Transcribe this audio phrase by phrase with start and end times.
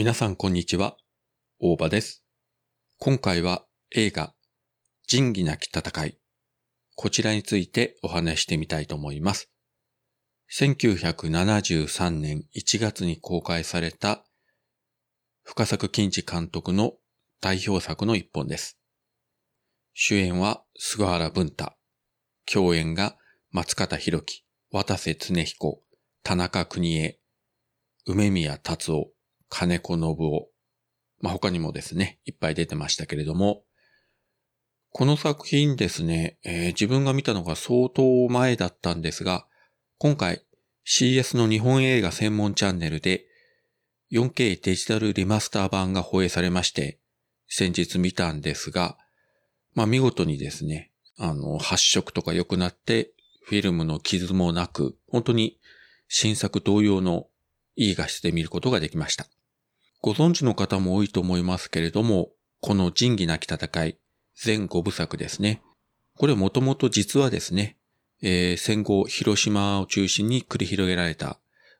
[0.00, 0.96] 皆さんこんにちは、
[1.58, 2.24] 大場です。
[2.98, 4.32] 今回は映画、
[5.06, 6.18] 仁義なき戦い。
[6.96, 9.50] こちらについてお話してみたいと思います。
[10.58, 14.24] 1973年1月に公開された
[15.44, 16.94] 深作金次監督の
[17.42, 18.78] 代表作の一本です。
[19.92, 21.74] 主演は菅原文太。
[22.50, 23.18] 共演が
[23.50, 25.82] 松方弘樹、渡瀬恒彦、
[26.22, 27.20] 田中邦衛、
[28.06, 29.12] 梅宮達夫、
[29.50, 30.48] 金子信夫。
[31.20, 33.64] まあ、他にもですね、いっぱい出てましたけれども、
[34.92, 39.46] この作品ですね、えー自分が見たのが相当前だったんですが、
[39.98, 40.42] 今回
[40.86, 43.26] CS の日本映画専門チャンネルで
[44.10, 46.98] 4K デジタルリマスター版が放映されまして、
[47.46, 48.96] 先日見たんですが、
[49.74, 53.12] まあ見事にですね、あの、発色とか良くなって、
[53.42, 55.58] フィルムの傷もなく、本当に
[56.08, 57.26] 新作同様の
[57.76, 59.26] いい画質で見ることができました。
[60.02, 63.98] ご存知の方も多いと思いますけれども、この仁義なき戦い、
[64.34, 65.62] 全5部作ですね。
[66.16, 67.76] これもともと実はですね、
[68.22, 71.38] えー戦後広島を中心に繰り広げられた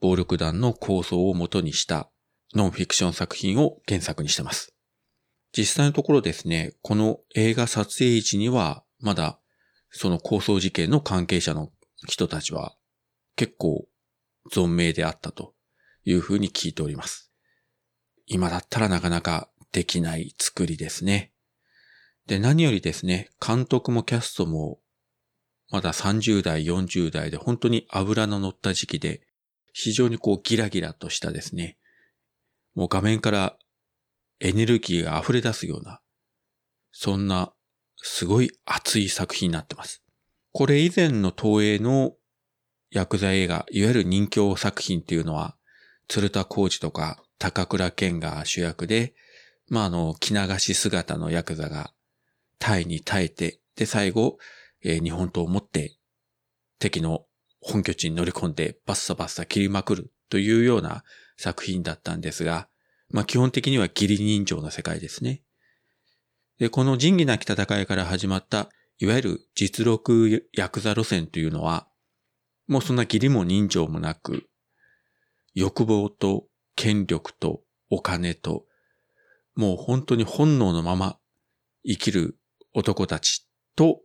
[0.00, 2.10] 暴力団の構想を元にした
[2.54, 4.74] ノンフィクション作品を原作にしてます。
[5.56, 9.38] 実際のところですね、この映画撮影時にはまだ
[9.90, 11.70] その構想事件の関係者の
[12.06, 12.74] 人たちは
[13.36, 13.86] 結構
[14.52, 15.54] 存命であったと
[16.04, 17.31] いうふうに聞いております。
[18.26, 21.32] 今だったらなかなかできない作りですね。
[22.26, 24.80] で、何よりですね、監督もキャストも
[25.70, 29.22] まだ30代、40代で本当に油の乗った時期で、
[29.72, 31.78] 非常にこうギラギラとしたですね、
[32.74, 33.56] もう画面から
[34.38, 36.00] エネルギーが溢れ出すような、
[36.92, 37.54] そんな
[37.96, 40.02] すごい熱い作品になってます。
[40.52, 42.12] これ以前の東映の
[42.90, 45.56] ヤクザ映画、いわゆる人気作品っていうのは、
[46.08, 49.14] 鶴田浩二とか高倉健が主役で、
[49.68, 51.92] まあ、あの、着流し姿のヤクザが
[52.60, 54.38] 耐えに耐えて、で、最後、
[54.84, 55.96] えー日本刀を持って
[56.78, 57.26] 敵の
[57.60, 61.02] 本拠地に乗り込んでバッサバッサ切りまくるというような
[61.36, 62.68] 作品だったんですが、
[63.10, 65.42] まあ、基本的には義理人情の世界ですね。
[66.60, 71.88] で、この仁義なき戦いから始まった、いわゆる実録ヤクザ路線というのは、
[72.68, 74.48] もうそんな義理も人情もなく、
[75.54, 78.64] 欲望と権力とお金と、
[79.54, 81.18] もう本当に本能のまま
[81.86, 82.38] 生きる
[82.74, 83.46] 男たち
[83.76, 84.00] と、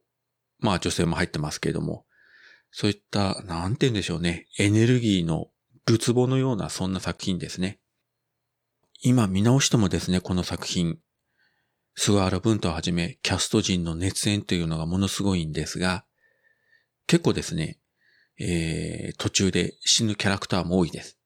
[0.60, 2.06] まあ女性も入ってますけれども、
[2.72, 5.48] そういった、なんて言うんでしょうね、エネルギーの
[5.86, 7.80] るつぼのようなそんな作品ですね。
[9.02, 10.98] 今見直してもですね、この作品、
[11.96, 16.06] 菅原文太をはじめキャスト陣の熱演というのがものすごいんですが、
[17.08, 17.80] 結構ですね、
[18.40, 21.17] えー途中で死ぬキャラクターも多いです。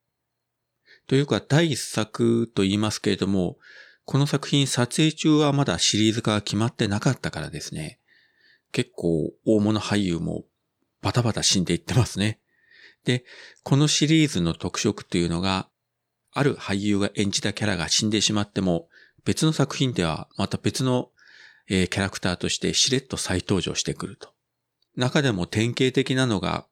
[1.11, 3.57] というか、第一作と言いますけれども、
[4.05, 7.99] この作品撮影中はまだシリーズ化が決まってなかったからですね、
[8.71, 10.45] 結構大物俳優も
[11.01, 12.39] バタバタ死んでいってますね。
[13.03, 13.25] で、
[13.63, 15.67] このシリーズの特色というのが、
[16.31, 18.87] ある俳優が演じたキャラが死んでしまっても、
[19.25, 21.09] 別の作品ではまた別の、
[21.67, 24.29] えーキャラクターとしてしれっと再登場してくると。
[24.95, 26.67] 中でも典型的なのが、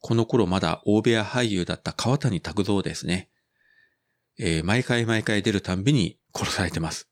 [0.00, 3.28] この頃まだ大部屋俳優だった川谷拓三ですね。
[4.42, 7.08] えー毎回毎回出るたんびに殺されてます。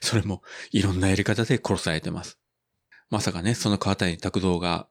[0.00, 2.38] それもいろんなやり方で殺されてます。
[3.10, 4.88] まさかね、その川谷拓三が、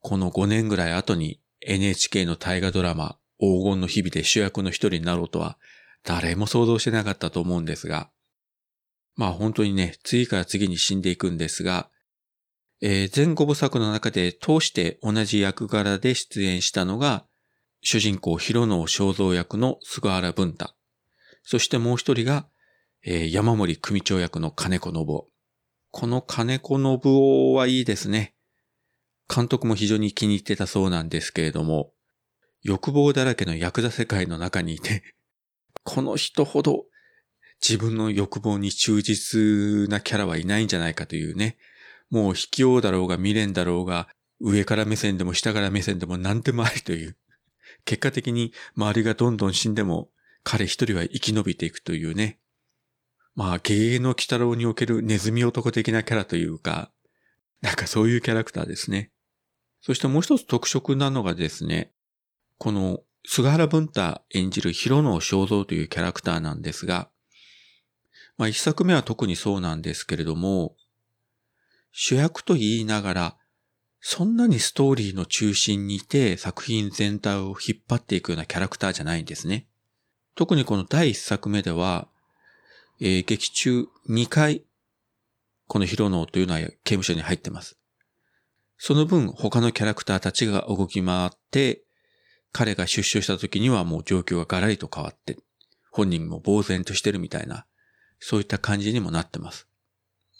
[0.00, 5.58] この5年ぐらい後に NHK の大河ドラマ、黄金の日々で主役の一人になろうとは、
[6.04, 8.10] 誰も想像してなかったと思うんですが、
[9.16, 11.90] まあ本当にね、次から次に死んでいくんですが、
[12.82, 17.24] えー前後部作の中で通して同じ役柄で出演したのが、
[17.80, 20.75] 主人公広野正蔵役の菅原文太。
[21.48, 22.48] そしてもう一人が、
[23.04, 25.28] えー山森組長役の金子信夫。
[25.92, 28.34] この金子信夫はいいですね。
[29.32, 31.92] 監督も非常に気に入ってたそうなんですけれども、
[32.64, 35.04] 欲望だらけのヤクザ世界の中にいて、
[35.84, 36.86] この人ほど
[37.62, 41.58] 自分の欲望に忠実なキャラはいないんじゃないかというね、
[42.10, 44.08] もう卑怯だろうが未練だろうが、
[44.40, 47.16] 上から目線でも下から目線でも何でもありという。
[47.84, 50.10] 結果的に周りがどんどん死んでも、
[50.48, 52.38] 彼一人は生き延びていくというね。
[53.34, 56.92] まあ、ゲゲの鬼太郎におけるネズミ男的なキャラというか、
[57.62, 59.10] なんかそういうキャラクターですね。
[59.80, 61.90] そしてもう一つ特色なのがですね、
[62.58, 67.10] この菅原文太演じる広野正蔵というキャラクターなんですが、
[68.38, 70.76] まあ一作目は特にそうなんですけれども、
[71.90, 73.36] 主役と言いながら、
[73.98, 79.66] そんなにストーリーの中心にいて作品全体を引っ張っていくようなキャラクターじゃないんですね。
[80.36, 82.08] 特にこの第1作目では、
[83.00, 84.64] えー、劇中2回、
[85.66, 87.78] このヒロノというのは刑務所に入ってます。
[88.76, 91.82] その分、他のキャラクターたちが動き回って、
[92.52, 95.38] 彼が出所した時にはもう状況がガラリと変わって、
[95.90, 97.64] 本人も呆然としてるみたいな、
[98.20, 99.66] そういった感じにもなってます。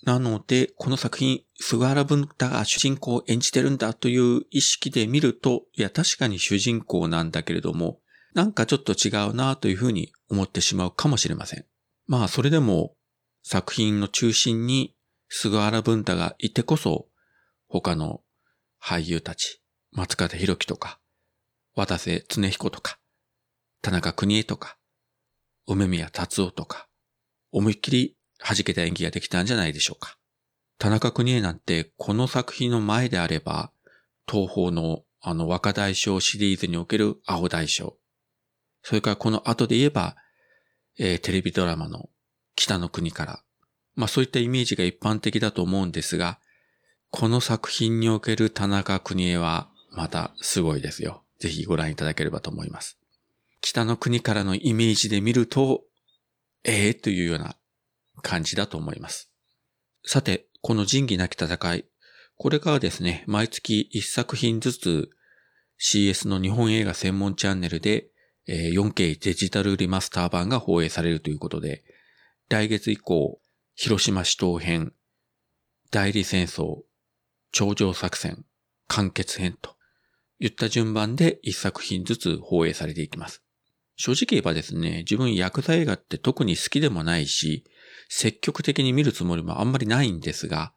[0.02, 7.98] なので、この作品、菅原文太が主人公を演じてるんだという意識で見ると、いや、確かに主人公なんだけれども、
[8.36, 11.64] なんかちょっと違うなというふうに思ってしまうかもしれません。
[12.06, 12.94] まあ、それでも、
[13.42, 14.94] 作品の中心に
[15.30, 17.06] 菅原文太がいてこそ、
[17.66, 18.20] 他の
[18.78, 21.00] 俳優たち、松方弘樹とか、
[21.74, 22.98] 渡瀬恒彦とか、
[23.80, 24.76] 田中邦衛とか、
[25.66, 26.88] 梅宮達夫とか、
[27.52, 30.18] 思いっきり弾けた演技ができたんじゃないでしょうか。
[30.76, 33.72] 田中邦衛なんてこの作品の前であれば、
[34.30, 37.96] 東方のあの若大将シリーズにおける青大将。
[38.88, 40.14] それからこの後で言えば、
[40.96, 42.08] えー、テレビドラマの
[42.54, 43.42] 北の国から。
[43.96, 46.38] まあそういったイメージが一般的だと思うんですが、
[47.10, 51.24] この作品における田中邦衛はまたすごいですよ。
[51.40, 52.96] ぜひご覧いただければと思います。
[53.60, 55.82] 北の国からのイメージで見ると、
[56.62, 57.56] ええー、というような
[58.22, 59.32] 感じだと思います。
[60.04, 61.86] さて、この仁義なき戦い、
[62.36, 65.10] これからですね、毎月1作品ずつ
[65.80, 68.10] CS の日本映画専門チャンネルで
[68.48, 71.84] 4K デジタルリマスター版が放映されるということで、
[72.48, 73.40] 来月以降、
[73.74, 74.92] 広島市東編、
[75.90, 76.82] 代理戦争、
[77.52, 78.44] 頂上作戦、
[78.88, 79.76] 完結編と
[80.38, 83.42] いった順番で1作品ずつ放映されていきます。
[83.96, 87.64] 正直言えばですね、自分ヤクザ映画って特に好きでもないし、
[88.08, 90.72] 積極的に見るつもりもあんまりないんですが、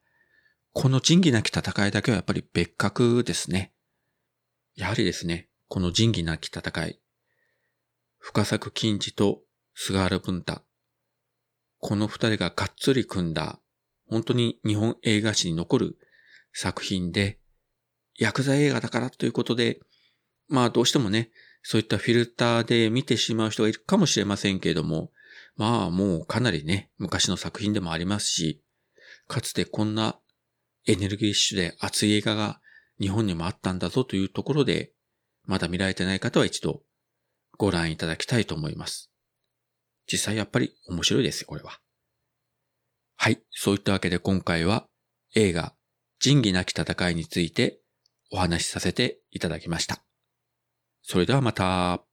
[0.72, 3.74] この仁義なき戦いだけはやっぱり別格ですね。
[4.76, 7.00] やはりですね、この仁義なき戦い、
[8.20, 9.42] 深作金次と
[9.74, 10.62] 菅原文太、
[11.80, 13.60] この二人ががっつり組んだ、
[14.08, 15.98] 本当に日本映画史に残る
[16.54, 17.40] 作品で、
[18.18, 19.80] ヤクザ映画だからということで、
[20.50, 21.32] まあどうしてもね、
[21.64, 25.12] そういったフィルターで見てしまう人がいるかもしれませんけれども、
[25.56, 28.62] まあもうかなりね、昔の作品でもありますし、
[29.28, 30.20] かつてこんな
[30.86, 32.60] エネルギッシュで熱い映画が
[33.00, 34.92] 日本にもあったんだぞというところで、
[35.46, 36.84] まだ見られてない方は一度
[37.60, 39.12] ご覧いただきたいと思います。
[40.12, 41.78] 実際やっぱり面白いですよ、これは。
[43.18, 43.42] はい。
[43.52, 44.88] そういったわけで今回は
[45.36, 45.76] 映画
[46.20, 47.82] 仁義なき戦いについて
[48.32, 50.02] お話しさせていただきました。
[51.04, 52.09] それではまた。